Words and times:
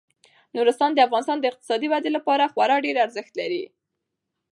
نورستان 0.55 0.91
د 0.93 0.99
افغانستان 1.07 1.37
د 1.39 1.45
اقتصادي 1.51 1.87
ودې 1.89 2.11
لپاره 2.17 2.51
خورا 2.53 2.77
ډیر 2.85 2.95
ارزښت 3.05 3.33
لري. 3.41 3.63